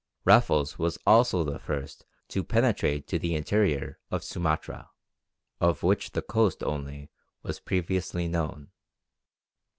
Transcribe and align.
]Raffles 0.25 0.79
was 0.79 0.97
also 1.05 1.43
the 1.43 1.59
first 1.59 2.05
to 2.29 2.43
penetrate 2.43 3.05
to 3.09 3.19
the 3.19 3.35
interior 3.35 3.99
of 4.09 4.23
Sumatra, 4.23 4.89
of 5.59 5.83
which 5.83 6.13
the 6.13 6.23
coast 6.23 6.63
only 6.63 7.11
was 7.43 7.59
previously 7.59 8.27
known. 8.27 8.71